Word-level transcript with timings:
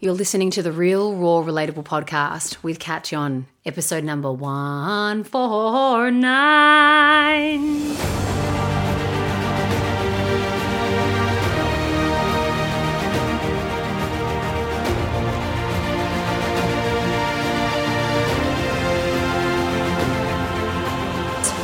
You're 0.00 0.14
listening 0.14 0.52
to 0.52 0.62
the 0.62 0.70
Real 0.70 1.12
Raw 1.12 1.42
Relatable 1.42 1.82
podcast 1.82 2.62
with 2.62 2.78
Kat 2.78 3.02
John, 3.02 3.48
episode 3.66 4.04
number 4.04 4.30
149. 4.30 5.24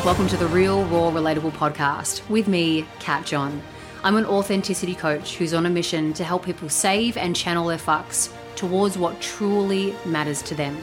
Welcome 0.04 0.26
to 0.26 0.36
the 0.36 0.48
Real 0.48 0.84
Raw 0.86 1.12
Relatable 1.12 1.52
podcast 1.52 2.28
with 2.28 2.48
me, 2.48 2.84
Kat 2.98 3.24
John. 3.24 3.62
I'm 4.04 4.16
an 4.16 4.26
authenticity 4.26 4.94
coach 4.94 5.36
who's 5.36 5.54
on 5.54 5.64
a 5.64 5.70
mission 5.70 6.12
to 6.12 6.24
help 6.24 6.44
people 6.44 6.68
save 6.68 7.16
and 7.16 7.34
channel 7.34 7.68
their 7.68 7.78
fucks 7.78 8.30
towards 8.54 8.98
what 8.98 9.18
truly 9.22 9.96
matters 10.04 10.42
to 10.42 10.54
them. 10.54 10.76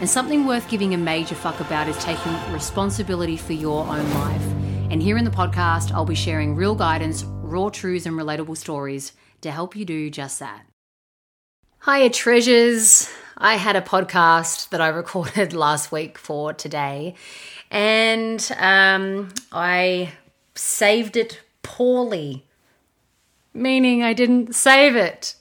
And 0.00 0.08
something 0.08 0.46
worth 0.46 0.66
giving 0.70 0.94
a 0.94 0.96
major 0.96 1.34
fuck 1.34 1.60
about 1.60 1.88
is 1.88 1.98
taking 2.02 2.32
responsibility 2.54 3.36
for 3.36 3.52
your 3.52 3.86
own 3.86 4.10
life. 4.14 4.42
And 4.90 5.02
here 5.02 5.18
in 5.18 5.26
the 5.26 5.30
podcast, 5.30 5.92
I'll 5.92 6.06
be 6.06 6.14
sharing 6.14 6.56
real 6.56 6.74
guidance, 6.74 7.22
raw 7.24 7.68
truths, 7.68 8.06
and 8.06 8.16
relatable 8.16 8.56
stories 8.56 9.12
to 9.42 9.50
help 9.50 9.76
you 9.76 9.84
do 9.84 10.08
just 10.08 10.38
that. 10.38 10.64
Hiya, 11.84 12.08
treasures. 12.08 13.10
I 13.36 13.56
had 13.56 13.76
a 13.76 13.82
podcast 13.82 14.70
that 14.70 14.80
I 14.80 14.88
recorded 15.02 15.52
last 15.52 15.92
week 15.92 16.16
for 16.16 16.54
today, 16.54 17.14
and 17.70 18.50
um, 18.56 19.34
I 19.52 20.12
saved 20.54 21.18
it 21.18 21.42
poorly, 21.62 22.46
meaning 23.54 24.02
I 24.02 24.12
didn't 24.12 24.54
save 24.54 24.96
it, 24.96 25.36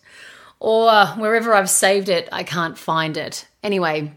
or 0.60 1.06
wherever 1.18 1.54
I've 1.54 1.70
saved 1.70 2.10
it, 2.10 2.30
I 2.32 2.44
can't 2.44 2.78
find 2.78 3.18
it. 3.18 3.48
Anyway, 3.62 4.14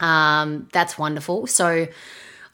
um, 0.00 0.68
that's 0.72 0.96
wonderful. 0.96 1.46
So 1.46 1.88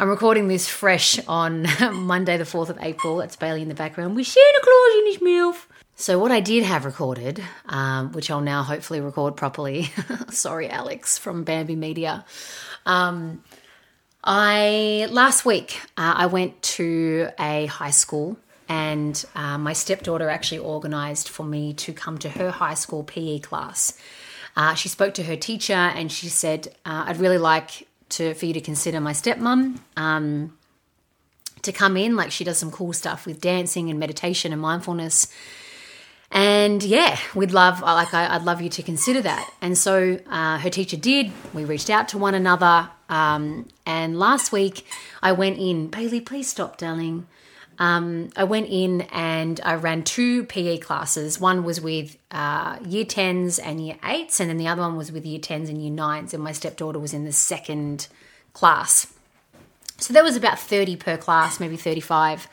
I'm 0.01 0.09
recording 0.09 0.49
this 0.49 0.69
fresh 0.69 1.19
on 1.27 1.67
Monday, 1.93 2.37
the 2.37 2.45
4th 2.45 2.69
of 2.69 2.79
April. 2.81 3.21
It's 3.21 3.37
Bailey 3.37 3.63
in 3.63 3.69
the 3.69 3.75
background 3.75 4.15
We 4.15 4.21
with 4.21 4.29
Santa 4.29 4.61
Claus 4.63 4.99
in 4.99 5.07
his 5.07 5.21
mouth. 5.21 5.69
So, 6.01 6.21
what 6.21 6.31
I 6.31 6.39
did 6.39 6.62
have 6.62 6.85
recorded, 6.85 7.43
um, 7.67 8.12
which 8.12 8.31
I'll 8.31 8.41
now 8.41 8.62
hopefully 8.62 9.01
record 9.01 9.37
properly, 9.37 9.91
sorry, 10.31 10.71
Alex 10.71 11.19
from 11.19 11.43
Bambi 11.43 11.75
Media. 11.75 12.25
Um, 12.87 13.43
I 14.23 15.09
last 15.11 15.45
week 15.45 15.81
uh, 15.97 16.15
I 16.17 16.27
went 16.27 16.62
to 16.62 17.31
a 17.41 17.67
high 17.67 17.91
school, 17.91 18.39
and 18.69 19.25
uh, 19.35 19.59
my 19.59 19.73
stepdaughter 19.73 20.29
actually 20.29 20.61
organised 20.61 21.29
for 21.29 21.45
me 21.45 21.73
to 21.75 21.93
come 21.93 22.19
to 22.19 22.29
her 22.29 22.51
high 22.51 22.75
school 22.75 23.03
PE 23.03 23.41
class. 23.41 23.99
Uh, 24.57 24.75
she 24.75 24.89
spoke 24.89 25.15
to 25.15 25.23
her 25.23 25.37
teacher, 25.37 25.73
and 25.73 26.11
she 26.11 26.29
said, 26.29 26.69
uh, 26.85 27.05
"I'd 27.07 27.19
really 27.19 27.39
like 27.39 27.87
to 28.11 28.35
for 28.35 28.47
you 28.47 28.55
to 28.55 28.61
consider 28.61 29.01
my 29.01 29.13
stepmom." 29.13 29.79
Um, 29.97 30.57
to 31.63 31.73
come 31.73 31.97
in, 31.97 32.15
like 32.15 32.31
she 32.31 32.45
does 32.45 32.59
some 32.59 32.71
cool 32.71 32.93
stuff 32.93 33.27
with 33.27 33.41
dancing 33.41 33.91
and 33.91 33.99
meditation 33.99 34.53
and 34.53 34.63
mindfulness 34.63 35.27
and 36.31 36.83
yeah, 36.83 37.19
we'd 37.35 37.53
love, 37.53 37.81
like, 37.81 38.13
I'd 38.13 38.43
love 38.43 38.61
you 38.61 38.69
to 38.71 38.83
consider 38.83 39.23
that. 39.23 39.51
And 39.63 39.79
so 39.79 40.21
uh, 40.29 40.59
her 40.59 40.71
teacher 40.71 40.97
did. 40.97 41.33
We 41.55 41.65
reached 41.65 41.89
out 41.89 42.09
to 42.09 42.19
one 42.19 42.35
another. 42.35 42.91
Um, 43.09 43.69
and 43.87 44.19
last 44.19 44.53
week 44.53 44.85
I 45.23 45.33
went 45.33 45.59
in, 45.59 45.89
Bailey, 45.89 46.21
please 46.21 46.49
stop, 46.49 46.77
darling. 46.77 47.27
Um, 47.79 48.31
I 48.37 48.45
went 48.45 48.69
in 48.69 49.03
and 49.12 49.61
I 49.65 49.75
ran 49.75 50.03
two 50.03 50.45
PE 50.45 50.79
classes. 50.79 51.41
One 51.41 51.65
was 51.65 51.81
with 51.81 52.17
uh, 52.31 52.79
year 52.84 53.05
10s 53.05 53.61
and 53.62 53.84
year 53.84 53.97
8s, 54.03 54.41
and 54.41 54.51
then 54.51 54.57
the 54.57 54.67
other 54.67 54.83
one 54.83 54.97
was 54.97 55.12
with 55.12 55.25
year 55.25 55.39
10s 55.39 55.69
and 55.69 55.81
year 55.81 55.93
9s. 55.93 56.34
And 56.34 56.43
my 56.43 56.53
stepdaughter 56.53 56.99
was 56.99 57.15
in 57.15 57.25
the 57.25 57.33
second 57.33 58.09
class. 58.53 59.12
So 59.99 60.12
there 60.12 60.25
was 60.25 60.37
about 60.37 60.59
30 60.59 60.97
per 60.97 61.17
class, 61.17 61.61
maybe 61.61 61.77
35. 61.77 62.49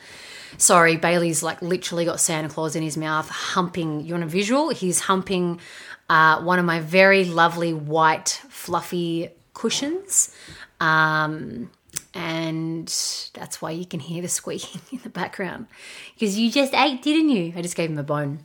Sorry, 0.58 0.96
Bailey's 0.96 1.42
like 1.42 1.60
literally 1.60 2.04
got 2.04 2.20
Santa 2.20 2.48
Claus 2.48 2.76
in 2.76 2.82
his 2.82 2.96
mouth, 2.96 3.28
humping. 3.28 4.02
You 4.04 4.14
want 4.14 4.24
a 4.24 4.28
visual? 4.28 4.70
He's 4.70 5.00
humping 5.00 5.60
uh, 6.08 6.40
one 6.42 6.58
of 6.58 6.64
my 6.64 6.80
very 6.80 7.24
lovely 7.24 7.74
white, 7.74 8.40
fluffy 8.48 9.30
cushions. 9.54 10.34
Um, 10.80 11.70
and 12.16 12.86
that's 13.34 13.60
why 13.60 13.70
you 13.70 13.84
can 13.84 14.00
hear 14.00 14.22
the 14.22 14.28
squeaking 14.28 14.80
in 14.92 15.00
the 15.02 15.10
background. 15.10 15.66
Because 16.14 16.38
you 16.38 16.50
just 16.50 16.72
ate, 16.74 17.02
didn't 17.02 17.28
you? 17.28 17.52
I 17.54 17.62
just 17.62 17.76
gave 17.76 17.90
him 17.90 17.98
a 17.98 18.02
bone. 18.02 18.40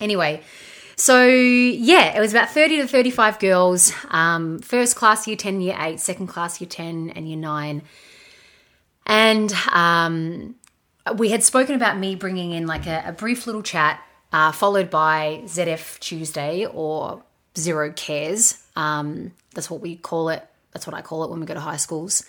Anyway, 0.00 0.42
so 0.96 1.26
yeah, 1.26 2.16
it 2.16 2.20
was 2.20 2.32
about 2.32 2.50
30 2.50 2.78
to 2.78 2.88
35 2.88 3.38
girls. 3.40 3.92
Um, 4.10 4.58
first 4.60 4.96
class, 4.96 5.28
year 5.28 5.36
10, 5.36 5.60
year 5.60 5.76
8, 5.78 6.00
second 6.00 6.28
class, 6.28 6.60
year 6.60 6.68
10, 6.68 7.10
and 7.10 7.28
year 7.28 7.38
9. 7.38 7.82
And 9.06 9.52
um, 9.72 10.54
we 11.16 11.30
had 11.30 11.44
spoken 11.44 11.74
about 11.74 11.98
me 11.98 12.14
bringing 12.14 12.52
in 12.52 12.66
like 12.66 12.86
a, 12.86 13.02
a 13.06 13.12
brief 13.12 13.46
little 13.46 13.62
chat, 13.62 14.02
uh, 14.32 14.52
followed 14.52 14.88
by 14.88 15.42
ZF 15.44 15.98
Tuesday 15.98 16.64
or 16.64 17.22
Zero 17.56 17.92
Cares. 17.92 18.62
Um, 18.76 19.32
that's 19.54 19.70
what 19.70 19.80
we 19.80 19.96
call 19.96 20.30
it. 20.30 20.48
That's 20.72 20.86
what 20.86 20.94
I 20.94 21.02
call 21.02 21.24
it 21.24 21.30
when 21.30 21.40
we 21.40 21.46
go 21.46 21.54
to 21.54 21.60
high 21.60 21.76
schools. 21.76 22.24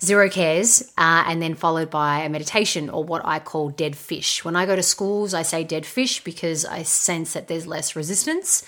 Zero 0.00 0.28
cares, 0.28 0.82
uh, 0.98 1.24
and 1.26 1.40
then 1.40 1.54
followed 1.54 1.90
by 1.90 2.20
a 2.20 2.28
meditation 2.28 2.90
or 2.90 3.04
what 3.04 3.22
I 3.24 3.38
call 3.38 3.70
dead 3.70 3.94
fish. 3.94 4.44
When 4.44 4.56
I 4.56 4.66
go 4.66 4.74
to 4.74 4.82
schools, 4.82 5.34
I 5.34 5.42
say 5.42 5.62
dead 5.62 5.86
fish 5.86 6.24
because 6.24 6.64
I 6.64 6.82
sense 6.82 7.34
that 7.34 7.48
there's 7.48 7.66
less 7.66 7.94
resistance 7.94 8.64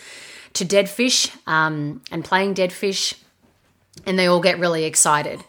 to 0.52 0.64
dead 0.64 0.88
fish 0.88 1.30
um, 1.46 2.02
and 2.12 2.24
playing 2.24 2.54
dead 2.54 2.72
fish, 2.72 3.14
and 4.06 4.18
they 4.18 4.26
all 4.26 4.40
get 4.40 4.58
really 4.58 4.84
excited. 4.84 5.42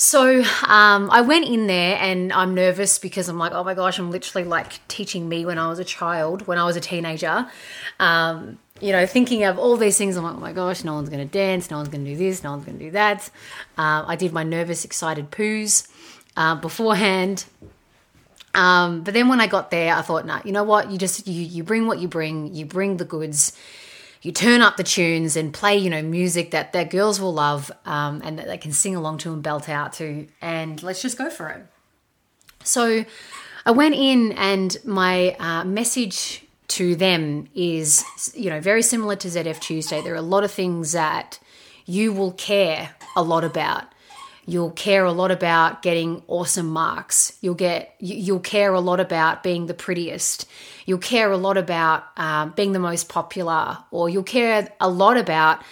So 0.00 0.42
um, 0.64 1.10
I 1.10 1.22
went 1.22 1.48
in 1.48 1.66
there 1.66 1.98
and 2.00 2.32
I'm 2.32 2.54
nervous 2.54 3.00
because 3.00 3.28
I'm 3.28 3.36
like, 3.36 3.50
oh 3.50 3.64
my 3.64 3.74
gosh, 3.74 3.98
I'm 3.98 4.12
literally 4.12 4.46
like 4.46 4.86
teaching 4.86 5.28
me 5.28 5.44
when 5.44 5.58
I 5.58 5.66
was 5.68 5.80
a 5.80 5.84
child, 5.84 6.46
when 6.46 6.56
I 6.56 6.64
was 6.64 6.76
a 6.76 6.80
teenager. 6.80 7.50
Um, 7.98 8.60
you 8.80 8.92
know, 8.92 9.06
thinking 9.06 9.44
of 9.44 9.58
all 9.58 9.76
these 9.76 9.98
things, 9.98 10.16
I'm 10.16 10.24
like, 10.24 10.36
oh 10.36 10.40
my 10.40 10.52
gosh, 10.52 10.84
no 10.84 10.94
one's 10.94 11.08
going 11.08 11.26
to 11.26 11.32
dance, 11.32 11.70
no 11.70 11.78
one's 11.78 11.88
going 11.88 12.04
to 12.04 12.10
do 12.10 12.16
this, 12.16 12.42
no 12.42 12.52
one's 12.52 12.64
going 12.64 12.78
to 12.78 12.84
do 12.84 12.90
that. 12.92 13.30
Uh, 13.76 14.04
I 14.06 14.16
did 14.16 14.32
my 14.32 14.42
nervous, 14.42 14.84
excited 14.84 15.30
poos 15.30 15.88
uh, 16.36 16.54
beforehand. 16.54 17.44
Um, 18.54 19.02
but 19.02 19.14
then 19.14 19.28
when 19.28 19.40
I 19.40 19.46
got 19.46 19.70
there, 19.70 19.94
I 19.94 20.02
thought, 20.02 20.26
nah, 20.26 20.40
you 20.44 20.52
know 20.52 20.64
what? 20.64 20.90
You 20.90 20.98
just 20.98 21.26
you 21.26 21.42
you 21.42 21.62
bring 21.62 21.86
what 21.86 21.98
you 21.98 22.08
bring. 22.08 22.54
You 22.54 22.64
bring 22.64 22.96
the 22.96 23.04
goods 23.04 23.56
you 24.22 24.32
turn 24.32 24.60
up 24.60 24.76
the 24.76 24.82
tunes 24.82 25.36
and 25.36 25.54
play, 25.54 25.76
you 25.76 25.90
know, 25.90 26.02
music 26.02 26.50
that 26.50 26.72
that 26.72 26.90
girls 26.90 27.20
will 27.20 27.34
love 27.34 27.70
um, 27.84 28.20
and 28.24 28.38
that 28.38 28.46
they 28.46 28.58
can 28.58 28.72
sing 28.72 28.96
along 28.96 29.18
to 29.18 29.32
and 29.32 29.42
belt 29.42 29.68
out 29.68 29.92
to, 29.94 30.26
and 30.42 30.82
let's 30.82 31.02
just 31.02 31.16
go 31.16 31.30
for 31.30 31.48
it. 31.50 31.64
So 32.64 33.04
I 33.64 33.70
went 33.70 33.94
in, 33.94 34.32
and 34.32 34.76
my 34.84 35.36
uh, 35.38 35.64
message 35.64 36.44
to 36.68 36.94
them 36.96 37.48
is, 37.54 38.04
you 38.34 38.50
know, 38.50 38.60
very 38.60 38.82
similar 38.82 39.16
to 39.16 39.28
ZF 39.28 39.58
Tuesday. 39.60 40.02
There 40.02 40.12
are 40.12 40.16
a 40.16 40.22
lot 40.22 40.44
of 40.44 40.50
things 40.50 40.92
that 40.92 41.38
you 41.86 42.12
will 42.12 42.32
care 42.32 42.94
a 43.16 43.22
lot 43.22 43.44
about. 43.44 43.84
You'll 44.46 44.70
care 44.70 45.04
a 45.04 45.12
lot 45.12 45.30
about 45.30 45.82
getting 45.82 46.22
awesome 46.26 46.68
marks. 46.68 47.36
You'll 47.42 47.54
get 47.54 47.94
you'll 47.98 48.40
care 48.40 48.72
a 48.72 48.80
lot 48.80 48.98
about 48.98 49.42
being 49.42 49.66
the 49.66 49.74
prettiest. 49.74 50.48
You'll 50.86 50.98
care 50.98 51.30
a 51.30 51.36
lot 51.36 51.58
about 51.58 52.04
um, 52.16 52.54
being 52.56 52.72
the 52.72 52.78
most 52.78 53.10
popular, 53.10 53.76
or 53.90 54.08
you'll 54.08 54.22
care 54.22 54.72
a 54.80 54.88
lot 54.88 55.18
about 55.18 55.62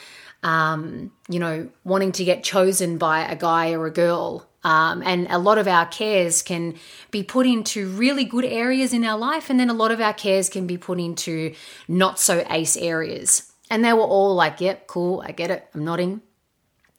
um, 0.43 1.11
you 1.29 1.39
know 1.39 1.71
wanting 1.85 2.13
to 2.13 2.25
get 2.25 2.45
chosen 2.45 2.99
by 2.99 3.21
a 3.21 3.35
guy 3.35 3.73
or 3.73 3.87
a 3.87 3.91
girl. 3.91 4.47
Um, 4.67 5.01
and 5.05 5.29
a 5.31 5.39
lot 5.39 5.59
of 5.59 5.69
our 5.69 5.87
cares 5.87 6.43
can 6.43 6.75
be 7.13 7.23
put 7.23 7.47
into 7.47 7.89
really 7.89 8.25
good 8.25 8.45
areas 8.45 8.93
in 8.93 9.05
our 9.05 9.17
life, 9.17 9.49
and 9.49 9.61
then 9.61 9.71
a 9.71 9.75
lot 9.75 9.93
of 9.93 10.01
our 10.01 10.13
cares 10.13 10.49
can 10.49 10.67
be 10.67 10.77
put 10.77 10.99
into 10.99 11.55
not 11.87 12.19
so 12.19 12.45
ace 12.51 12.77
areas. 12.77 13.53
And 13.71 13.85
they 13.85 13.93
were 13.93 14.01
all 14.01 14.35
like, 14.35 14.61
"Yep, 14.61 14.89
cool, 14.89 15.23
I 15.25 15.31
get 15.31 15.53
it." 15.53 15.69
I'm 15.73 15.85
nodding. 15.85 16.21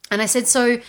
And 0.10 0.22
I 0.22 0.28
said, 0.28 0.48
so 0.48 0.80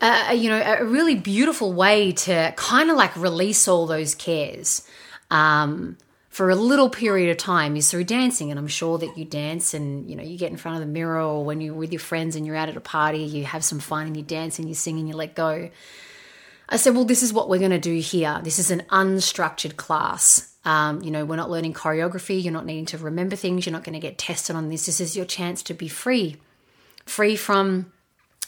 uh, 0.00 0.32
you 0.34 0.48
know, 0.48 0.58
a 0.58 0.84
really 0.86 1.14
beautiful 1.14 1.74
way 1.74 2.12
to 2.12 2.54
kind 2.56 2.90
of 2.90 2.96
like 2.96 3.14
release 3.16 3.68
all 3.68 3.86
those 3.86 4.14
cares 4.14 4.88
um, 5.30 5.98
for 6.36 6.50
a 6.50 6.54
little 6.54 6.90
period 6.90 7.30
of 7.30 7.38
time 7.38 7.76
is 7.76 7.90
through 7.90 8.04
dancing. 8.04 8.50
And 8.50 8.60
I'm 8.60 8.68
sure 8.68 8.98
that 8.98 9.16
you 9.16 9.24
dance 9.24 9.72
and, 9.72 10.06
you 10.06 10.14
know, 10.14 10.22
you 10.22 10.36
get 10.36 10.50
in 10.50 10.58
front 10.58 10.76
of 10.76 10.82
the 10.82 10.92
mirror 10.92 11.18
or 11.18 11.42
when 11.42 11.62
you're 11.62 11.72
with 11.72 11.94
your 11.94 11.98
friends 11.98 12.36
and 12.36 12.44
you're 12.44 12.54
out 12.54 12.68
at 12.68 12.76
a 12.76 12.80
party, 12.80 13.20
you 13.20 13.46
have 13.46 13.64
some 13.64 13.78
fun 13.78 14.06
and 14.06 14.14
you 14.14 14.22
dance 14.22 14.58
and 14.58 14.68
you 14.68 14.74
sing 14.74 14.98
and 14.98 15.08
you 15.08 15.14
let 15.14 15.34
go. 15.34 15.70
I 16.68 16.76
said, 16.76 16.94
well, 16.94 17.06
this 17.06 17.22
is 17.22 17.32
what 17.32 17.48
we're 17.48 17.58
going 17.58 17.70
to 17.70 17.78
do 17.78 17.98
here. 18.00 18.38
This 18.44 18.58
is 18.58 18.70
an 18.70 18.82
unstructured 18.90 19.76
class. 19.76 20.54
Um, 20.66 21.00
you 21.00 21.10
know, 21.10 21.24
we're 21.24 21.36
not 21.36 21.48
learning 21.48 21.72
choreography. 21.72 22.44
You're 22.44 22.52
not 22.52 22.66
needing 22.66 22.84
to 22.84 22.98
remember 22.98 23.34
things. 23.34 23.64
You're 23.64 23.72
not 23.72 23.84
going 23.84 23.94
to 23.94 23.98
get 23.98 24.18
tested 24.18 24.54
on 24.56 24.68
this. 24.68 24.84
This 24.84 25.00
is 25.00 25.16
your 25.16 25.24
chance 25.24 25.62
to 25.62 25.72
be 25.72 25.88
free, 25.88 26.36
free 27.06 27.36
from 27.36 27.90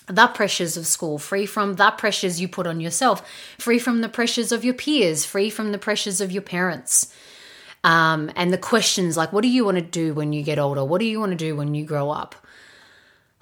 the 0.09 0.27
pressures 0.27 0.77
of 0.77 0.87
school, 0.87 1.17
free 1.17 1.47
from 1.47 1.77
the 1.77 1.91
pressures 1.93 2.39
you 2.39 2.49
put 2.49 2.67
on 2.67 2.83
yourself, 2.83 3.27
free 3.57 3.79
from 3.79 4.03
the 4.03 4.11
pressures 4.11 4.53
of 4.53 4.63
your 4.63 4.75
peers, 4.75 5.25
free 5.25 5.49
from 5.49 5.73
the 5.73 5.79
pressures 5.79 6.21
of 6.21 6.31
your 6.31 6.43
parents. 6.43 7.15
Um, 7.89 8.31
and 8.37 8.53
the 8.53 8.59
questions 8.59 9.17
like, 9.17 9.33
what 9.33 9.41
do 9.41 9.49
you 9.49 9.65
want 9.65 9.79
to 9.79 9.83
do 9.83 10.13
when 10.13 10.35
you 10.35 10.43
get 10.43 10.59
older? 10.59 10.85
What 10.85 10.99
do 10.99 11.07
you 11.07 11.19
want 11.19 11.33
to 11.33 11.37
do 11.37 11.57
when 11.57 11.75
you 11.75 11.87
grow 11.87 12.11
up? 12.11 12.35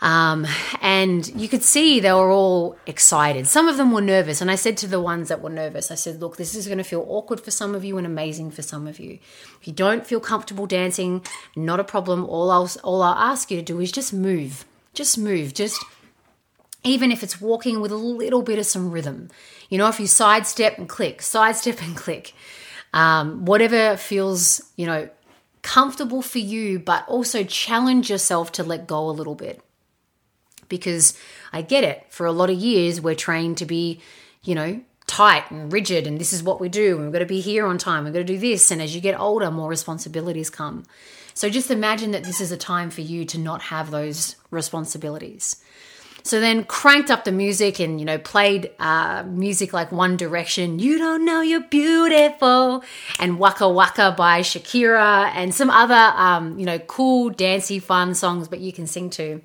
Um, 0.00 0.46
and 0.81 1.26
you 1.34 1.48
could 1.48 1.64
see 1.64 1.98
they 1.98 2.12
were 2.12 2.31
all 2.31 2.76
excited. 2.87 3.48
Some 3.48 3.66
of 3.66 3.76
them 3.76 3.90
were 3.90 4.00
nervous. 4.00 4.40
And 4.40 4.48
I 4.48 4.54
said 4.54 4.76
to 4.76 4.87
the 4.87 5.00
ones 5.00 5.31
that 5.31 5.43
were 5.43 5.50
nervous, 5.50 5.90
I 5.90 5.96
said, 5.96 6.20
look, 6.20 6.37
this 6.37 6.54
is 6.54 6.66
going 6.69 6.78
to 6.78 6.84
feel 6.84 7.04
awkward 7.08 7.40
for 7.40 7.50
some 7.50 7.75
of 7.75 7.84
you 7.84 7.98
and 7.98 8.06
amazing 8.06 8.52
for 8.52 8.62
some 8.62 8.87
of 8.87 9.00
you. 9.00 9.19
If 9.60 9.66
you 9.66 9.72
don't 9.72 10.06
feel 10.06 10.20
comfortable 10.20 10.69
dancing, 10.69 11.25
not 11.56 11.81
a 11.81 11.84
problem. 11.84 12.25
All 12.25 12.48
I'll, 12.52 12.70
all 12.84 13.02
I'll 13.02 13.14
ask 13.32 13.50
you 13.50 13.56
to 13.56 13.64
do 13.64 13.81
is 13.81 13.90
just 13.90 14.12
move. 14.12 14.64
Just 14.94 15.19
move. 15.19 15.54
Just, 15.54 15.84
even 16.84 17.10
if 17.10 17.25
it's 17.25 17.40
walking 17.40 17.81
with 17.81 17.90
a 17.90 17.96
little 17.96 18.43
bit 18.43 18.60
of 18.60 18.66
some 18.66 18.93
rhythm. 18.93 19.28
You 19.70 19.78
know, 19.78 19.88
if 19.88 19.98
you 19.98 20.06
sidestep 20.06 20.78
and 20.78 20.88
click, 20.88 21.20
sidestep 21.20 21.82
and 21.82 21.96
click. 21.96 22.32
Um, 22.96 23.44
whatever 23.44 23.98
feels, 23.98 24.62
you 24.76 24.87
know, 24.87 25.10
comfortable 25.60 26.22
for 26.22 26.38
you, 26.38 26.78
but 26.78 27.06
also 27.06 27.44
challenge 27.44 28.08
yourself 28.08 28.52
to 28.52 28.62
let 28.62 28.87
go 28.87 29.10
a 29.10 29.12
little 29.12 29.34
bit 29.34 29.60
because 30.70 31.19
I 31.52 31.60
get 31.60 31.84
it. 31.84 32.06
For 32.08 32.25
a 32.25 32.32
lot 32.32 32.48
of 32.48 32.56
years, 32.56 33.00
we're 33.00 33.14
trained 33.14 33.58
to 33.58 33.66
be, 33.66 34.00
you 34.43 34.54
know, 34.54 34.81
tight 35.06 35.50
and 35.50 35.70
rigid, 35.70 36.06
and 36.06 36.19
this 36.19 36.32
is 36.32 36.43
what 36.43 36.58
we 36.58 36.70
do, 36.70 36.96
and 36.96 37.04
we've 37.04 37.12
got 37.12 37.19
to 37.19 37.26
be 37.26 37.40
here 37.40 37.66
on 37.66 37.76
time, 37.76 38.04
we've 38.04 38.14
got 38.14 38.20
to 38.20 38.25
do 38.25 38.38
this. 38.38 38.70
And 38.70 38.81
as 38.81 38.94
you 38.94 39.02
get 39.02 39.20
older, 39.20 39.50
more 39.50 39.69
responsibilities 39.69 40.48
come. 40.48 40.84
So 41.34 41.50
just 41.50 41.70
imagine 41.70 42.12
that 42.12 42.25
this 42.25 42.40
is 42.40 42.50
a 42.50 42.56
time 42.56 42.88
for 42.88 43.02
you 43.02 43.26
to 43.26 43.38
not 43.38 43.60
have 43.62 43.90
those 43.90 44.37
responsibilities. 44.50 45.62
So 46.26 46.40
then 46.40 46.64
cranked 46.64 47.11
up 47.11 47.23
the 47.23 47.31
music 47.31 47.78
and, 47.78 48.00
you 48.00 48.05
know, 48.05 48.19
played 48.19 48.73
uh, 48.81 49.23
music 49.28 49.73
like 49.73 49.93
One 49.93 50.17
Direction, 50.17 50.81
You 50.81 50.99
Don't 50.99 51.25
Know 51.25 51.40
You're 51.40 51.61
Beautiful, 51.61 52.82
and 53.20 53.38
Waka 53.38 53.69
Waka 53.69 54.12
by 54.17 54.40
Shakira, 54.40 55.31
and 55.34 55.55
some 55.55 55.70
other, 55.70 55.94
um, 55.94 56.58
you 56.58 56.67
know, 56.67 56.81
cool, 56.81 57.31
dancey, 57.31 57.78
fun 57.78 58.14
songs, 58.14 58.49
but 58.49 58.58
you 58.58 58.73
can 58.73 58.88
sing 58.88 59.08
to. 59.11 59.40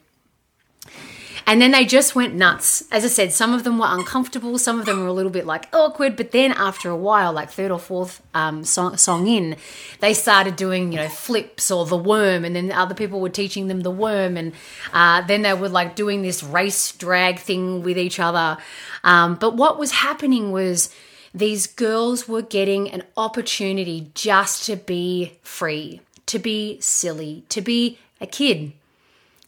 And 1.51 1.62
then 1.62 1.71
they 1.71 1.83
just 1.83 2.15
went 2.15 2.33
nuts. 2.33 2.86
As 2.92 3.03
I 3.03 3.09
said, 3.09 3.33
some 3.33 3.53
of 3.53 3.65
them 3.65 3.77
were 3.77 3.88
uncomfortable, 3.89 4.57
some 4.57 4.80
of 4.80 4.86
them 4.86 5.01
were 5.01 5.07
a 5.07 5.12
little 5.12 5.30
bit 5.30 5.45
like 5.45 5.68
awkward, 5.75 6.15
but 6.15 6.31
then 6.31 6.53
after 6.53 6.89
a 6.89 6.95
while, 6.95 7.33
like 7.33 7.50
third 7.51 7.71
or 7.71 7.77
fourth 7.77 8.21
um, 8.33 8.63
song, 8.63 8.95
song, 8.95 9.27
in, 9.27 9.57
they 10.00 10.13
started 10.13 10.56
doing, 10.56 10.94
you 10.94 10.98
know, 11.00 11.09
flips 11.09 11.69
or 11.69 11.86
the 11.86 11.98
worm, 11.98 12.45
and 12.45 12.56
then 12.56 12.71
other 12.71 12.95
people 12.95 13.19
were 13.19 13.27
teaching 13.27 13.68
them 13.68 13.81
the 13.81 13.92
worm, 13.92 14.38
and 14.38 14.53
uh, 14.94 15.24
then 15.24 15.42
they 15.42 15.53
were 15.53 15.68
like 15.68 15.94
doing 15.94 16.21
this 16.21 16.42
race 16.42 16.94
drag 16.94 17.38
thing 17.38 17.83
with 17.83 17.98
each 17.98 18.18
other. 18.18 18.57
Um, 19.03 19.36
but 19.36 19.57
what 19.57 19.77
was 19.77 19.92
happening 19.92 20.53
was 20.53 20.89
these 21.33 21.68
girls 21.68 22.30
were 22.30 22.44
getting 22.44 22.89
an 22.89 23.03
opportunity 23.18 24.09
just 24.15 24.63
to 24.68 24.77
be 24.77 25.38
free, 25.42 26.00
to 26.27 26.39
be 26.39 26.80
silly, 26.80 27.44
to 27.50 27.59
be 27.59 28.00
a 28.21 28.25
kid, 28.25 28.71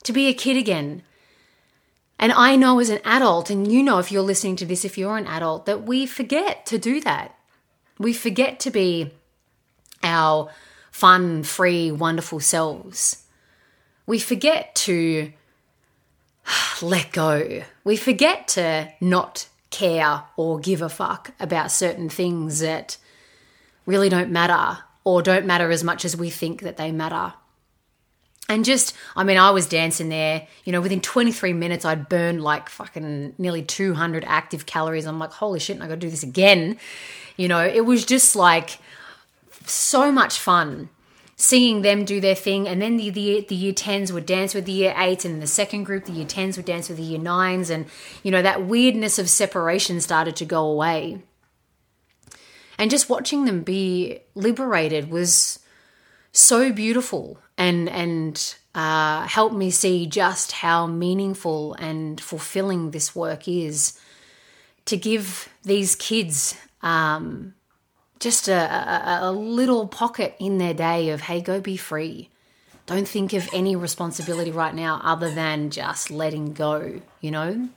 to 0.04 0.12
be 0.12 0.28
a 0.28 0.34
kid 0.34 0.58
again. 0.58 1.04
And 2.24 2.32
I 2.32 2.56
know 2.56 2.80
as 2.80 2.90
an 2.90 3.02
adult, 3.04 3.50
and 3.50 3.70
you 3.70 3.84
know 3.84 4.00
if 4.00 4.10
you're 4.10 4.22
listening 4.22 4.56
to 4.56 4.66
this, 4.66 4.86
if 4.86 4.98
you're 4.98 5.18
an 5.18 5.28
adult, 5.28 5.66
that 5.66 5.84
we 5.84 6.06
forget 6.06 6.66
to 6.68 6.78
do 6.78 7.02
that. 7.02 7.38
We 8.00 8.14
forget 8.14 8.62
to 8.62 8.72
be 8.72 9.12
our 10.02 10.50
fun, 10.90 11.44
free, 11.44 11.92
wonderful 11.92 12.40
selves. 12.40 13.26
We 14.06 14.20
forget 14.20 14.74
to 14.76 15.34
let 16.82 17.12
go. 17.12 17.64
We 17.84 17.98
forget 17.98 18.48
to 18.50 18.94
not 19.02 19.50
care 19.70 20.24
or 20.38 20.60
give 20.60 20.82
a 20.82 20.88
fuck 20.88 21.32
about 21.42 21.72
certain 21.72 22.08
things 22.08 22.62
that 22.62 22.96
really 23.86 24.08
don't 24.08 24.32
matter 24.32 24.82
or 25.04 25.22
don't 25.22 25.46
matter 25.46 25.72
as 25.72 25.84
much 25.84 26.06
as 26.06 26.16
we 26.16 26.30
think 26.30 26.62
that 26.62 26.78
they 26.78 26.90
matter. 26.90 27.34
And 28.50 28.66
just, 28.66 28.94
I 29.16 29.24
mean, 29.24 29.38
I 29.38 29.52
was 29.52 29.68
dancing 29.68 30.10
there, 30.10 30.48
you 30.66 30.74
know, 30.74 30.82
within 30.82 31.00
23 31.00 31.54
minutes, 31.54 31.86
I'd 31.86 32.10
burned 32.10 32.44
like 32.44 32.68
fucking 32.70 33.36
nearly 33.38 33.64
200 33.64 34.26
active 34.28 34.66
calories. 34.66 35.06
I'm 35.06 35.18
like, 35.18 35.32
holy 35.32 35.60
shit, 35.60 35.78
and 35.78 35.84
I 35.84 35.88
gotta 35.88 36.02
do 36.02 36.10
this 36.10 36.24
again. 36.24 36.78
You 37.38 37.48
know, 37.48 37.66
it 37.66 37.86
was 37.86 38.06
just 38.06 38.36
like 38.36 38.80
so 39.66 40.12
much 40.12 40.40
fun 40.40 40.90
seeing 41.36 41.82
them 41.82 42.06
do 42.06 42.22
their 42.22 42.36
thing. 42.36 42.68
And 42.68 42.82
then 42.82 42.98
the, 42.98 43.10
the, 43.10 43.46
the 43.48 43.56
year 43.56 43.74
10s 43.74 44.12
would 44.12 44.26
dance 44.26 44.54
with 44.54 44.66
the 44.66 44.72
year 44.72 44.94
8s, 44.94 45.26
and 45.26 45.42
the 45.42 45.48
second 45.48 45.84
group, 45.84 46.06
the 46.06 46.12
year 46.12 46.26
10s 46.26 46.58
would 46.58 46.66
dance 46.66 46.90
with 46.90 46.98
the 46.98 47.04
year 47.04 47.20
9s. 47.20 47.70
And, 47.70 47.86
you 48.24 48.32
know, 48.32 48.42
that 48.42 48.66
weirdness 48.66 49.20
of 49.20 49.30
separation 49.30 50.00
started 50.00 50.36
to 50.38 50.46
go 50.46 50.66
away. 50.66 51.22
And 52.78 52.92
just 52.92 53.10
watching 53.10 53.46
them 53.46 53.62
be 53.62 54.20
liberated 54.36 55.10
was 55.10 55.60
so 56.32 56.72
beautiful 56.72 57.38
and 57.58 57.90
and 57.90 58.56
uh, 58.76 59.28
helped 59.28 59.56
me 59.56 59.70
see 59.70 60.08
just 60.08 60.52
how 60.52 60.88
meaningful 60.88 61.76
and 61.76 62.20
fulfilling 62.20 62.92
this 62.92 63.16
work 63.16 63.48
is 63.48 64.00
to 64.86 64.98
give 64.98 65.50
these 65.64 65.96
kids 65.96 66.56
um, 66.82 67.54
just 68.20 68.48
a, 68.48 68.54
a, 68.54 69.20
a 69.30 69.32
little 69.32 69.88
pocket 69.88 70.36
in 70.40 70.58
their 70.58 70.74
day 70.74 71.10
of 71.10 71.22
hey 71.22 71.42
go 71.42 71.62
be 71.62 71.78
free. 71.78 72.30
Don't 72.86 73.08
think 73.08 73.32
of 73.32 73.48
any 73.54 73.78
responsibility 73.78 74.52
right 74.52 74.76
now 74.76 75.00
other 75.04 75.34
than 75.34 75.70
just 75.70 76.10
letting 76.12 76.54
go 76.54 77.02
you 77.22 77.32
know? 77.32 77.70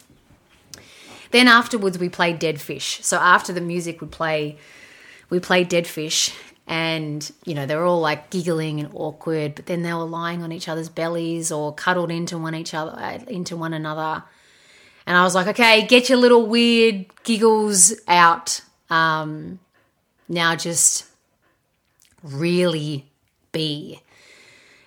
Then 1.30 1.48
afterwards 1.48 1.98
we 1.98 2.08
played 2.08 2.38
dead 2.38 2.60
fish. 2.60 3.00
So 3.02 3.18
after 3.18 3.52
the 3.52 3.60
music 3.60 4.00
would 4.00 4.12
play 4.12 4.56
we 5.28 5.40
played 5.40 5.68
dead 5.68 5.86
fish 5.86 6.32
and 6.66 7.30
you 7.44 7.54
know 7.54 7.66
they 7.66 7.76
were 7.76 7.84
all 7.84 8.00
like 8.00 8.30
giggling 8.30 8.80
and 8.80 8.90
awkward 8.92 9.54
but 9.54 9.66
then 9.66 9.82
they 9.82 9.92
were 9.92 10.04
lying 10.04 10.42
on 10.42 10.50
each 10.50 10.68
other's 10.68 10.88
bellies 10.88 11.52
or 11.52 11.72
cuddled 11.72 12.10
into 12.10 12.36
one 12.36 12.54
each 12.54 12.74
other 12.74 12.92
uh, 12.92 13.18
into 13.28 13.56
one 13.56 13.72
another. 13.72 14.24
And 15.06 15.16
i 15.16 15.22
was 15.22 15.34
like 15.34 15.46
okay 15.48 15.86
get 15.86 16.08
your 16.08 16.18
little 16.18 16.46
weird 16.46 17.06
giggles 17.24 17.94
out. 18.08 18.60
Um, 18.90 19.58
now 20.28 20.56
just 20.56 21.04
really 22.22 23.06
be. 23.52 24.00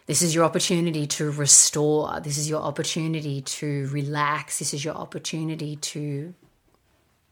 This 0.06 0.22
is 0.22 0.34
your 0.34 0.44
opportunity 0.44 1.06
to 1.06 1.30
restore. 1.32 2.20
This 2.20 2.38
is 2.38 2.50
your 2.50 2.62
opportunity 2.62 3.42
to 3.42 3.88
relax. 3.90 4.58
This 4.60 4.74
is 4.74 4.84
your 4.84 4.96
opportunity 4.96 5.76
to 5.76 6.34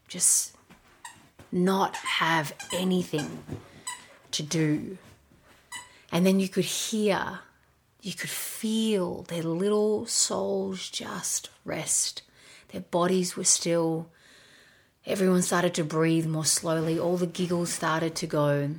just 0.06 0.56
not 1.50 1.96
have 1.96 2.54
anything 2.72 3.42
to 4.38 4.42
do. 4.42 4.98
And 6.10 6.24
then 6.24 6.40
you 6.40 6.48
could 6.48 6.64
hear, 6.64 7.40
you 8.00 8.14
could 8.14 8.30
feel 8.30 9.22
their 9.22 9.42
little 9.42 10.06
souls 10.06 10.88
just 10.88 11.50
rest. 11.64 12.22
Their 12.68 12.80
bodies 12.80 13.36
were 13.36 13.44
still. 13.44 14.08
Everyone 15.04 15.42
started 15.42 15.74
to 15.74 15.84
breathe 15.84 16.26
more 16.26 16.44
slowly. 16.44 16.98
All 16.98 17.16
the 17.16 17.26
giggles 17.26 17.72
started 17.72 18.14
to 18.16 18.26
go. 18.26 18.70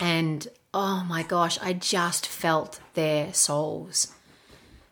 And 0.00 0.48
oh 0.72 1.04
my 1.08 1.22
gosh, 1.22 1.58
I 1.60 1.72
just 1.72 2.26
felt 2.26 2.80
their 2.94 3.32
souls. 3.32 4.14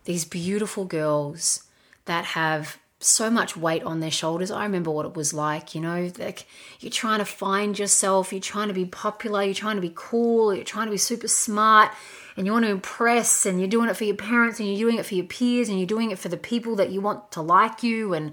These 0.05 0.25
beautiful 0.25 0.85
girls 0.85 1.63
that 2.05 2.25
have 2.25 2.77
so 2.99 3.29
much 3.29 3.55
weight 3.55 3.83
on 3.83 3.99
their 3.99 4.11
shoulders. 4.11 4.49
I 4.49 4.63
remember 4.63 4.89
what 4.89 5.05
it 5.05 5.15
was 5.15 5.33
like, 5.33 5.75
you 5.75 5.81
know, 5.81 6.11
like 6.17 6.47
you're 6.79 6.91
trying 6.91 7.19
to 7.19 7.25
find 7.25 7.77
yourself, 7.77 8.31
you're 8.31 8.41
trying 8.41 8.69
to 8.69 8.73
be 8.73 8.85
popular, 8.85 9.43
you're 9.43 9.53
trying 9.53 9.75
to 9.75 9.81
be 9.81 9.93
cool, 9.93 10.53
you're 10.53 10.63
trying 10.63 10.87
to 10.87 10.91
be 10.91 10.97
super 10.97 11.27
smart, 11.27 11.91
and 12.35 12.45
you 12.45 12.51
want 12.51 12.65
to 12.65 12.71
impress, 12.71 13.45
and 13.45 13.59
you're 13.59 13.69
doing 13.69 13.89
it 13.89 13.95
for 13.95 14.03
your 14.03 14.15
parents, 14.15 14.59
and 14.59 14.67
you're 14.67 14.79
doing 14.79 14.97
it 14.97 15.05
for 15.05 15.15
your 15.15 15.25
peers, 15.25 15.69
and 15.69 15.77
you're 15.77 15.87
doing 15.87 16.11
it 16.11 16.17
for 16.17 16.29
the 16.29 16.37
people 16.37 16.75
that 16.77 16.89
you 16.89 16.99
want 16.99 17.31
to 17.31 17.41
like 17.41 17.83
you, 17.83 18.13
and 18.13 18.31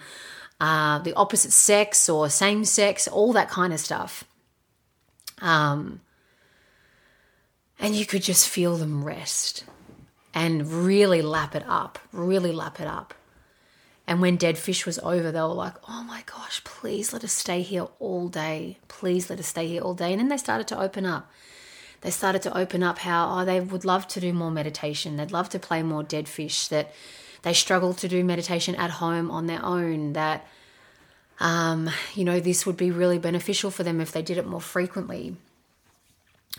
uh, 0.60 0.98
the 1.00 1.14
opposite 1.14 1.52
sex 1.52 2.08
or 2.08 2.30
same 2.30 2.64
sex, 2.64 3.06
all 3.06 3.32
that 3.34 3.50
kind 3.50 3.72
of 3.72 3.80
stuff. 3.80 4.24
Um, 5.42 6.00
and 7.78 7.94
you 7.94 8.06
could 8.06 8.22
just 8.22 8.48
feel 8.48 8.76
them 8.76 9.04
rest 9.04 9.64
and 10.32 10.66
really 10.86 11.20
lap 11.20 11.54
it 11.54 11.64
up, 11.66 11.98
really 12.12 12.52
lap 12.52 12.80
it 12.80 12.86
up. 12.86 13.12
And 14.06 14.20
when 14.20 14.36
Dead 14.36 14.58
Fish 14.58 14.84
was 14.84 14.98
over, 14.98 15.32
they 15.32 15.40
were 15.40 15.46
like, 15.48 15.74
oh 15.88 16.04
my 16.04 16.22
gosh, 16.26 16.62
please 16.64 17.12
let 17.12 17.24
us 17.24 17.32
stay 17.32 17.62
here 17.62 17.88
all 17.98 18.28
day. 18.28 18.78
Please 18.88 19.30
let 19.30 19.38
us 19.38 19.46
stay 19.46 19.66
here 19.66 19.82
all 19.82 19.94
day. 19.94 20.12
And 20.12 20.20
then 20.20 20.28
they 20.28 20.36
started 20.36 20.68
to 20.68 20.80
open 20.80 21.06
up. 21.06 21.30
They 22.02 22.10
started 22.10 22.42
to 22.42 22.56
open 22.56 22.82
up 22.82 22.98
how 22.98 23.40
oh, 23.40 23.44
they 23.46 23.60
would 23.60 23.86
love 23.86 24.06
to 24.08 24.20
do 24.20 24.34
more 24.34 24.50
meditation. 24.50 25.16
They'd 25.16 25.32
love 25.32 25.48
to 25.50 25.58
play 25.58 25.82
more 25.82 26.02
Dead 26.02 26.28
Fish, 26.28 26.68
that 26.68 26.92
they 27.42 27.54
struggle 27.54 27.94
to 27.94 28.08
do 28.08 28.22
meditation 28.22 28.74
at 28.74 28.90
home 28.90 29.30
on 29.30 29.46
their 29.46 29.64
own, 29.64 30.12
that, 30.12 30.46
um, 31.40 31.88
you 32.14 32.24
know, 32.24 32.40
this 32.40 32.66
would 32.66 32.76
be 32.76 32.90
really 32.90 33.18
beneficial 33.18 33.70
for 33.70 33.84
them 33.84 34.02
if 34.02 34.12
they 34.12 34.20
did 34.20 34.36
it 34.36 34.46
more 34.46 34.60
frequently. 34.60 35.36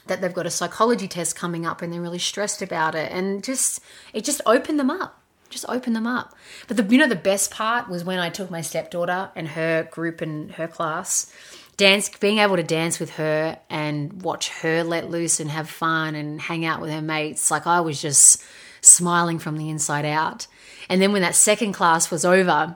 That 0.08 0.20
they've 0.20 0.34
got 0.34 0.48
a 0.48 0.52
psychology 0.52 1.08
test 1.08 1.36
coming 1.36 1.64
up 1.64 1.84
and 1.84 1.94
they're 1.94 2.02
really 2.02 2.20
stressed 2.20 2.64
about 2.64 2.96
it. 2.96 3.12
And 3.12 3.44
just, 3.44 3.82
it 4.14 4.24
just 4.24 4.42
opened 4.48 4.80
them 4.80 4.90
up 4.90 5.22
just 5.56 5.66
open 5.70 5.94
them 5.94 6.06
up. 6.06 6.36
But 6.68 6.78
the 6.78 6.84
you 6.84 6.98
know 6.98 7.08
the 7.08 7.16
best 7.16 7.52
part 7.52 7.90
was 7.90 8.04
when 8.04 8.20
I 8.20 8.30
took 8.30 8.52
my 8.52 8.62
stepdaughter 8.62 9.32
and 9.36 9.48
her 9.50 9.88
group 9.92 10.22
and 10.22 10.52
her 10.54 10.68
class 10.68 11.34
dance, 11.78 12.10
being 12.10 12.38
able 12.40 12.56
to 12.56 12.64
dance 12.64 13.00
with 13.00 13.12
her 13.12 13.60
and 13.70 14.22
watch 14.22 14.50
her 14.62 14.84
let 14.84 15.10
loose 15.10 15.40
and 15.40 15.50
have 15.50 15.70
fun 15.70 16.16
and 16.16 16.40
hang 16.40 16.66
out 16.66 16.82
with 16.82 16.92
her 16.92 17.02
mates, 17.02 17.52
like 17.52 17.68
I 17.68 17.82
was 17.82 18.02
just 18.02 18.44
smiling 18.82 19.40
from 19.40 19.58
the 19.58 19.70
inside 19.70 20.06
out. 20.06 20.48
And 20.90 21.02
then 21.02 21.12
when 21.12 21.22
that 21.24 21.36
second 21.36 21.74
class 21.74 22.12
was 22.12 22.24
over, 22.24 22.76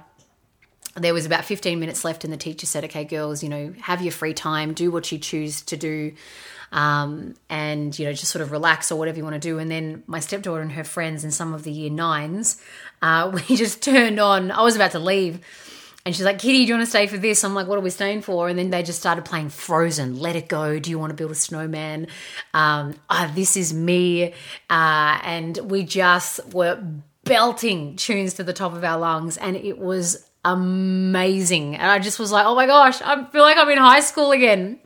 there 0.96 1.14
was 1.14 1.26
about 1.26 1.46
15 1.46 1.80
minutes 1.80 2.04
left, 2.04 2.24
and 2.24 2.34
the 2.34 2.38
teacher 2.38 2.66
said, 2.66 2.84
Okay, 2.84 3.06
girls, 3.06 3.44
you 3.44 3.50
know, 3.50 3.74
have 3.82 4.02
your 4.02 4.12
free 4.12 4.34
time, 4.34 4.74
do 4.74 4.92
what 4.92 5.12
you 5.12 5.18
choose 5.18 5.62
to 5.64 5.78
do, 5.78 6.14
um, 6.72 7.36
and, 7.50 7.98
you 7.98 8.06
know, 8.06 8.14
just 8.14 8.32
sort 8.32 8.42
of 8.42 8.52
relax 8.52 8.92
or 8.92 9.00
whatever 9.00 9.18
you 9.18 9.24
want 9.24 9.36
to 9.36 9.40
do. 9.40 9.60
And 9.60 9.70
then 9.70 10.04
my 10.08 10.20
stepdaughter 10.20 10.62
and 10.62 10.72
her 10.74 10.84
friends 10.84 11.24
and 11.24 11.34
some 11.34 11.54
of 11.54 11.64
the 11.64 11.72
year 11.72 11.90
nines, 11.90 12.62
uh, 13.02 13.32
we 13.50 13.56
just 13.56 13.82
turned 13.82 14.20
on. 14.20 14.52
I 14.52 14.62
was 14.62 14.76
about 14.76 14.92
to 14.92 15.00
leave. 15.00 15.40
And 16.06 16.16
she's 16.16 16.26
like, 16.26 16.40
Kitty, 16.40 16.60
do 16.60 16.70
you 16.70 16.74
want 16.76 16.86
to 16.86 16.90
stay 16.90 17.08
for 17.08 17.18
this? 17.18 17.44
I'm 17.44 17.54
like, 17.54 17.68
what 17.68 17.78
are 17.78 17.82
we 17.82 17.90
staying 17.90 18.22
for? 18.22 18.48
And 18.48 18.58
then 18.58 18.70
they 18.70 18.84
just 18.84 19.00
started 19.00 19.26
playing 19.26 19.50
Frozen, 19.50 20.18
Let 20.20 20.36
It 20.36 20.48
Go. 20.48 20.80
Do 20.80 20.90
you 20.90 20.98
want 20.98 21.12
to 21.12 21.14
build 21.14 21.32
a 21.32 21.36
snowman? 21.36 22.08
Um, 22.54 22.96
oh, 23.10 23.32
this 23.36 23.58
is 23.58 23.74
me. 23.74 24.34
Uh, 24.70 25.20
and 25.24 25.58
we 25.58 25.84
just 25.84 26.54
were 26.54 26.82
belting 27.26 27.98
tunes 27.98 28.36
to 28.36 28.44
the 28.44 28.54
top 28.54 28.74
of 28.74 28.84
our 28.84 28.98
lungs. 28.98 29.38
And 29.38 29.58
it 29.58 29.78
was 29.78 30.26
amazing. 30.46 31.76
And 31.76 31.92
I 31.92 32.00
just 32.00 32.18
was 32.18 32.32
like, 32.32 32.46
oh 32.46 32.56
my 32.56 32.66
gosh, 32.66 33.02
I 33.02 33.26
feel 33.26 33.42
like 33.42 33.58
I'm 33.58 33.70
in 33.70 33.78
high 33.78 34.00
school 34.00 34.32
again. 34.32 34.80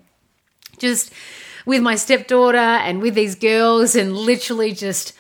Just 0.80 1.14
with 1.66 1.82
my 1.82 1.96
stepdaughter 1.96 2.58
and 2.58 3.02
with 3.02 3.16
these 3.16 3.36
girls, 3.36 3.96
and 3.96 4.16
literally 4.16 4.74
just 4.74 5.14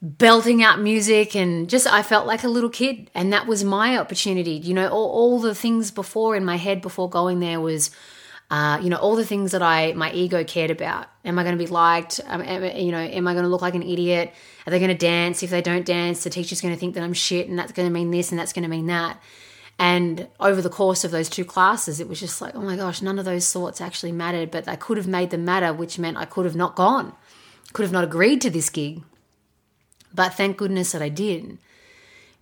belting 0.00 0.62
out 0.62 0.80
music 0.80 1.34
and 1.34 1.68
just 1.68 1.86
I 1.86 2.02
felt 2.02 2.26
like 2.26 2.44
a 2.44 2.48
little 2.48 2.70
kid. 2.70 3.10
And 3.14 3.32
that 3.32 3.46
was 3.46 3.64
my 3.64 3.98
opportunity 3.98 4.52
you 4.52 4.74
know 4.74 4.88
all, 4.88 5.10
all 5.10 5.40
the 5.40 5.54
things 5.54 5.90
before 5.90 6.36
in 6.36 6.44
my 6.44 6.56
head 6.56 6.80
before 6.80 7.10
going 7.10 7.40
there 7.40 7.60
was 7.60 7.90
uh, 8.50 8.78
you 8.82 8.88
know 8.90 8.96
all 8.96 9.16
the 9.16 9.26
things 9.26 9.52
that 9.52 9.62
I 9.62 9.92
my 9.94 10.12
ego 10.12 10.44
cared 10.44 10.70
about. 10.70 11.06
Am 11.24 11.38
I 11.38 11.42
going 11.42 11.58
to 11.58 11.62
be 11.62 11.70
liked? 11.70 12.20
Um, 12.26 12.42
am, 12.42 12.64
you 12.76 12.92
know 12.92 12.98
am 12.98 13.26
I 13.26 13.32
going 13.32 13.44
to 13.44 13.50
look 13.50 13.62
like 13.62 13.74
an 13.74 13.82
idiot? 13.82 14.32
Are 14.66 14.70
they 14.70 14.78
going 14.78 14.90
to 14.90 14.96
dance? 14.96 15.42
If 15.42 15.50
they 15.50 15.62
don't 15.62 15.84
dance 15.84 16.24
the 16.24 16.30
teacher's 16.30 16.60
going 16.60 16.74
to 16.74 16.80
think 16.80 16.94
that 16.94 17.02
I'm 17.02 17.14
shit 17.14 17.48
and 17.48 17.58
that's 17.58 17.72
going 17.72 17.88
to 17.88 17.92
mean 17.92 18.10
this 18.10 18.30
and 18.30 18.38
that's 18.38 18.52
going 18.52 18.62
to 18.62 18.68
mean 18.68 18.86
that 18.86 19.20
and 19.78 20.26
over 20.40 20.60
the 20.60 20.68
course 20.68 21.04
of 21.04 21.12
those 21.12 21.28
two 21.28 21.44
classes, 21.44 22.00
it 22.00 22.08
was 22.08 22.18
just 22.18 22.40
like, 22.40 22.56
oh 22.56 22.62
my 22.62 22.74
gosh, 22.74 23.00
none 23.00 23.18
of 23.18 23.24
those 23.24 23.50
thoughts 23.52 23.80
actually 23.80 24.10
mattered, 24.10 24.50
but 24.50 24.66
I 24.66 24.74
could 24.74 24.96
have 24.96 25.06
made 25.06 25.30
them 25.30 25.44
matter, 25.44 25.72
which 25.72 25.98
meant 25.98 26.16
I 26.16 26.24
could 26.24 26.46
have 26.46 26.56
not 26.56 26.74
gone, 26.74 27.12
could 27.72 27.84
have 27.84 27.92
not 27.92 28.04
agreed 28.04 28.40
to 28.40 28.50
this 28.50 28.70
gig. 28.70 29.02
But 30.12 30.34
thank 30.34 30.56
goodness 30.56 30.92
that 30.92 31.02
I 31.02 31.10
did, 31.10 31.58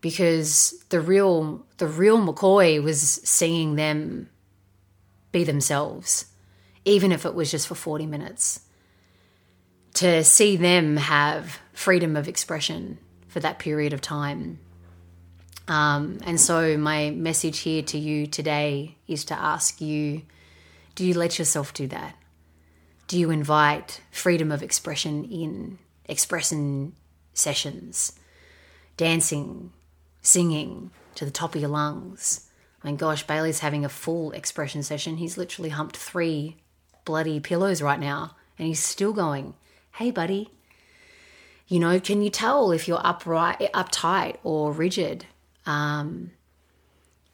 because 0.00 0.82
the 0.88 1.00
real 1.00 1.66
the 1.76 1.86
real 1.86 2.18
McCoy 2.18 2.82
was 2.82 3.00
seeing 3.00 3.74
them 3.74 4.30
be 5.30 5.44
themselves, 5.44 6.26
even 6.86 7.12
if 7.12 7.26
it 7.26 7.34
was 7.34 7.50
just 7.50 7.66
for 7.66 7.74
40 7.74 8.06
minutes. 8.06 8.60
To 9.94 10.24
see 10.24 10.56
them 10.56 10.96
have 10.96 11.58
freedom 11.72 12.16
of 12.16 12.28
expression 12.28 12.98
for 13.28 13.40
that 13.40 13.58
period 13.58 13.92
of 13.92 14.00
time 14.00 14.58
um, 15.68 16.18
and 16.24 16.40
so, 16.40 16.76
my 16.76 17.10
message 17.10 17.60
here 17.60 17.82
to 17.82 17.98
you 17.98 18.26
today 18.26 18.96
is 19.08 19.24
to 19.26 19.34
ask 19.34 19.80
you 19.80 20.22
do 20.94 21.04
you 21.04 21.14
let 21.14 21.38
yourself 21.38 21.74
do 21.74 21.86
that? 21.88 22.16
Do 23.06 23.18
you 23.18 23.30
invite 23.30 24.00
freedom 24.10 24.50
of 24.50 24.62
expression 24.62 25.24
in 25.24 25.78
expressing 26.06 26.94
sessions, 27.34 28.18
dancing, 28.96 29.72
singing 30.22 30.90
to 31.16 31.24
the 31.24 31.30
top 31.30 31.54
of 31.54 31.60
your 31.60 31.70
lungs? 31.70 32.48
I 32.82 32.86
mean, 32.86 32.96
gosh, 32.96 33.26
Bailey's 33.26 33.58
having 33.58 33.84
a 33.84 33.90
full 33.90 34.32
expression 34.32 34.82
session. 34.82 35.18
He's 35.18 35.36
literally 35.36 35.70
humped 35.70 35.96
three 35.96 36.56
bloody 37.04 37.40
pillows 37.40 37.82
right 37.82 38.00
now, 38.00 38.36
and 38.58 38.66
he's 38.66 38.80
still 38.80 39.12
going, 39.12 39.54
Hey, 39.92 40.10
buddy. 40.10 40.50
You 41.68 41.80
know, 41.80 41.98
can 41.98 42.22
you 42.22 42.30
tell 42.30 42.70
if 42.70 42.86
you're 42.86 43.04
upright, 43.04 43.58
uptight, 43.74 44.36
or 44.44 44.72
rigid? 44.72 45.26
Um, 45.66 46.30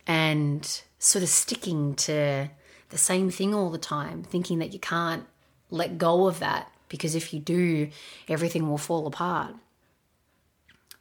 and 0.06 0.82
sort 0.98 1.22
of 1.22 1.28
sticking 1.28 1.94
to 1.94 2.50
the 2.88 2.98
same 2.98 3.30
thing 3.30 3.54
all 3.54 3.70
the 3.70 3.78
time, 3.78 4.22
thinking 4.22 4.58
that 4.58 4.72
you 4.72 4.78
can't 4.78 5.24
let 5.70 5.98
go 5.98 6.26
of 6.26 6.38
that 6.40 6.70
because 6.88 7.14
if 7.14 7.32
you 7.32 7.40
do, 7.40 7.88
everything 8.28 8.68
will 8.68 8.78
fall 8.78 9.06
apart. 9.06 9.54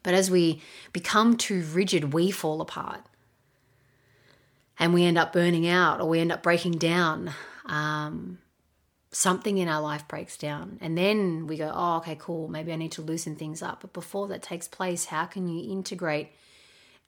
But 0.03 0.13
as 0.13 0.31
we 0.31 0.61
become 0.93 1.37
too 1.37 1.61
rigid, 1.63 2.13
we 2.13 2.31
fall 2.31 2.61
apart 2.61 3.01
and 4.79 4.93
we 4.93 5.03
end 5.03 5.17
up 5.17 5.33
burning 5.33 5.67
out 5.67 6.01
or 6.01 6.07
we 6.07 6.19
end 6.19 6.31
up 6.31 6.41
breaking 6.41 6.73
down. 6.73 7.33
Um, 7.65 8.39
something 9.11 9.57
in 9.57 9.67
our 9.67 9.81
life 9.81 10.07
breaks 10.07 10.37
down. 10.37 10.79
And 10.81 10.97
then 10.97 11.45
we 11.45 11.57
go, 11.57 11.71
oh, 11.73 11.97
okay, 11.97 12.15
cool. 12.17 12.47
Maybe 12.47 12.71
I 12.71 12.77
need 12.77 12.93
to 12.93 13.01
loosen 13.01 13.35
things 13.35 13.61
up. 13.61 13.81
But 13.81 13.93
before 13.93 14.27
that 14.29 14.41
takes 14.41 14.67
place, 14.67 15.05
how 15.05 15.25
can 15.25 15.47
you 15.47 15.71
integrate 15.71 16.29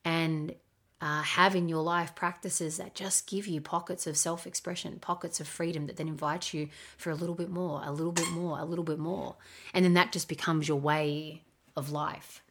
and 0.04 0.54
uh, 1.00 1.22
have 1.22 1.54
in 1.54 1.68
your 1.68 1.82
life 1.82 2.14
practices 2.14 2.78
that 2.78 2.94
just 2.94 3.26
give 3.26 3.46
you 3.46 3.60
pockets 3.60 4.06
of 4.06 4.16
self 4.16 4.46
expression, 4.46 4.98
pockets 5.00 5.38
of 5.38 5.46
freedom 5.46 5.86
that 5.86 5.96
then 5.96 6.08
invite 6.08 6.54
you 6.54 6.68
for 6.96 7.10
a 7.10 7.14
little 7.14 7.34
bit 7.34 7.50
more, 7.50 7.82
a 7.84 7.92
little 7.92 8.12
bit 8.12 8.30
more, 8.30 8.58
a 8.58 8.64
little 8.64 8.84
bit 8.84 8.98
more. 8.98 9.36
And 9.74 9.84
then 9.84 9.94
that 9.94 10.12
just 10.12 10.28
becomes 10.28 10.66
your 10.66 10.80
way 10.80 11.42
of 11.76 11.90
life. 11.90 12.42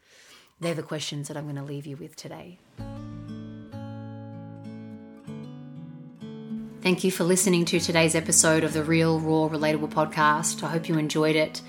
They're 0.59 0.75
the 0.75 0.83
questions 0.83 1.27
that 1.27 1.37
I'm 1.37 1.45
going 1.45 1.55
to 1.55 1.63
leave 1.63 1.87
you 1.87 1.97
with 1.97 2.15
today. 2.15 2.59
Thank 6.81 7.03
you 7.03 7.11
for 7.11 7.23
listening 7.23 7.65
to 7.65 7.79
today's 7.79 8.13
episode 8.13 8.63
of 8.63 8.73
the 8.73 8.83
Real, 8.83 9.19
Raw, 9.19 9.47
Relatable 9.47 9.91
podcast. 9.91 10.63
I 10.63 10.67
hope 10.67 10.89
you 10.89 10.97
enjoyed 10.97 11.35
it. 11.35 11.61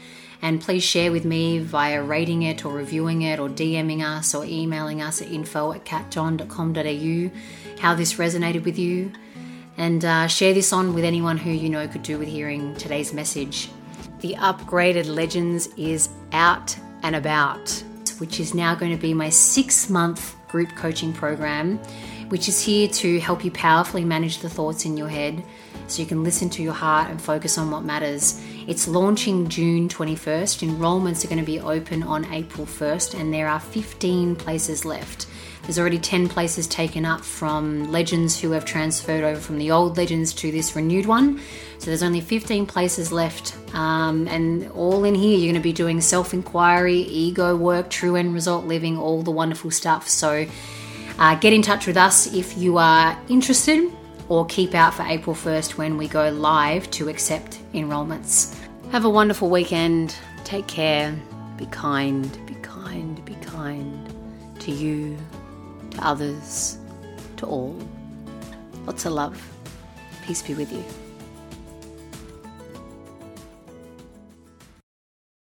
And 0.43 0.61
please 0.61 0.83
share 0.83 1.11
with 1.11 1.25
me 1.25 1.59
via 1.59 2.03
rating 2.03 2.43
it 2.43 2.65
or 2.65 2.73
reviewing 2.73 3.23
it 3.23 3.39
or 3.39 3.49
DMing 3.49 4.03
us 4.05 4.35
or 4.35 4.45
emailing 4.45 5.01
us 5.01 5.23
at 5.23 5.31
info 5.31 5.73
at 5.73 5.85
catjohn.com.au 5.85 7.31
how 7.79 7.95
this 7.95 8.15
resonated 8.15 8.65
with 8.65 8.79
you. 8.79 9.13
And 9.77 10.05
uh, 10.05 10.27
share 10.27 10.55
this 10.55 10.73
on 10.73 10.95
with 10.95 11.05
anyone 11.05 11.37
who 11.37 11.51
you 11.51 11.69
know 11.69 11.87
could 11.89 12.03
do 12.03 12.19
with 12.19 12.29
hearing 12.29 12.75
today's 12.77 13.13
message. 13.13 13.71
The 14.21 14.35
Upgraded 14.35 15.07
Legends 15.07 15.67
is 15.77 16.09
out 16.33 16.77
and 17.03 17.17
about, 17.17 17.71
which 18.19 18.41
is 18.41 18.55
now 18.55 18.75
going 18.75 18.93
to 18.93 19.01
be 19.01 19.13
my 19.13 19.29
six 19.29 19.91
month 19.91 20.35
group 20.49 20.75
coaching 20.77 21.13
program, 21.13 21.79
which 22.29 22.49
is 22.49 22.61
here 22.61 22.89
to 22.89 23.19
help 23.21 23.45
you 23.45 23.51
powerfully 23.51 24.05
manage 24.05 24.39
the 24.39 24.49
thoughts 24.49 24.85
in 24.85 24.97
your 24.97 25.09
head 25.09 25.45
so 25.89 26.01
you 26.01 26.09
can 26.09 26.23
listen 26.25 26.49
to 26.49 26.63
your 26.63 26.73
heart 26.73 27.11
and 27.11 27.21
focus 27.21 27.59
on 27.59 27.71
what 27.71 27.85
matters. 27.85 28.43
It's 28.67 28.89
launching 28.89 29.49
June 29.51 29.91
21st. 29.91 30.67
Enrollments 30.67 31.23
are 31.23 31.29
going 31.29 31.39
to 31.39 31.45
be 31.45 31.61
open 31.61 32.03
on 32.03 32.25
April 32.33 32.67
1st, 32.67 33.21
and 33.21 33.33
there 33.33 33.47
are 33.47 33.61
15 33.61 34.37
places 34.37 34.87
left. 34.87 35.27
There's 35.63 35.79
already 35.79 35.99
10 35.99 36.31
places 36.31 36.67
taken 36.67 37.05
up 37.05 37.21
from 37.21 37.93
legends 37.93 38.41
who 38.41 38.53
have 38.53 38.65
transferred 38.65 39.23
over 39.23 39.39
from 39.39 39.59
the 39.59 39.71
old 39.71 39.99
legends 39.99 40.33
to 40.35 40.51
this 40.51 40.75
renewed 40.75 41.05
one. 41.05 41.41
So 41.79 41.87
there's 41.87 42.03
only 42.03 42.23
15 42.23 42.65
places 42.65 43.13
left, 43.13 43.55
um, 43.75 44.27
and 44.29 44.71
all 44.73 45.05
in 45.05 45.15
here, 45.15 45.37
you're 45.37 45.53
going 45.53 45.55
to 45.55 45.61
be 45.61 45.75
doing 45.75 46.01
self 46.01 46.33
inquiry, 46.33 47.01
ego 47.01 47.55
work, 47.57 47.91
true 47.91 48.17
end 48.17 48.33
result 48.33 48.65
living, 48.65 48.97
all 48.97 49.23
the 49.23 49.31
wonderful 49.31 49.71
stuff. 49.71 50.09
So 50.09 50.47
uh, 51.19 51.35
get 51.37 51.53
in 51.53 51.61
touch 51.61 51.87
with 51.87 51.99
us 51.99 52.33
if 52.33 52.57
you 52.57 52.79
are 52.79 53.19
interested 53.29 53.93
or 54.29 54.47
keep 54.47 54.75
out 54.75 54.95
for 54.95 55.03
April 55.03 55.37
1st 55.37 55.77
when 55.77 55.97
we 55.97 56.09
go 56.09 56.31
live 56.31 56.91
to 56.93 57.09
accept 57.09 57.59
enrolments. 57.73 58.59
Have 58.91 59.05
a 59.05 59.11
wonderful 59.11 59.51
weekend. 59.51 60.17
Take 60.45 60.67
care. 60.67 61.15
Be 61.57 61.67
kind, 61.67 62.31
be 62.47 62.55
kind, 62.57 63.25
be 63.25 63.35
kind 63.37 64.15
to 64.61 64.71
you, 64.71 65.17
to 65.91 66.07
others, 66.07 66.79
to 67.37 67.47
all. 67.47 67.79
Lots 68.87 69.05
of 69.07 69.13
love. 69.13 69.51
Peace 70.25 70.43
be 70.43 70.55
with 70.55 70.73
you. 70.73 71.04